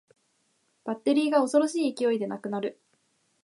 [0.83, 2.81] バッテリーが恐ろしい勢いでなくなる